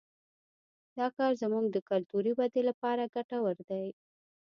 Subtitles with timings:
[0.97, 3.85] دا کار زموږ د کلتوري ودې لپاره ګټور دی